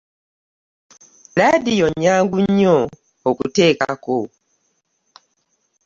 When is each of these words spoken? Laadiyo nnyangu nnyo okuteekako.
Laadiyo 1.37 1.87
nnyangu 1.91 2.37
nnyo 2.45 2.77
okuteekako. 3.29 4.19